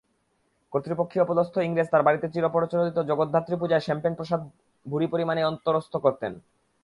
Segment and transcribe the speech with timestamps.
[0.73, 4.41] কর্তৃপক্ষীয় পদস্থ ইংরেজ তাঁর বাড়িতে চিরপ্রচলিত জগদ্ধাত্রীপূজায় শ্যাম্পেন-প্রসাদ
[4.85, 6.33] ভুরিপরিমাণেই অন্তরস্থ করতেন।